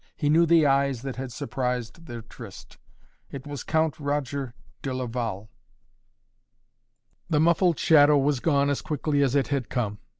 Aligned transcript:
He 0.15 0.31
knew 0.31 0.47
the 0.47 0.65
eyes 0.65 1.03
that 1.03 1.17
had 1.17 1.31
surprised 1.31 2.07
their 2.07 2.23
tryst. 2.23 2.79
It 3.29 3.45
was 3.45 3.61
Count 3.63 3.99
Roger 3.99 4.55
de 4.81 4.95
Laval. 4.95 5.47
The 7.29 7.39
muffled 7.39 7.77
shadow 7.77 8.17
was 8.17 8.39
gone 8.39 8.71
as 8.71 8.81
quickly 8.81 9.21
as 9.21 9.35
it 9.35 9.49
had 9.49 9.69
come. 9.69 9.99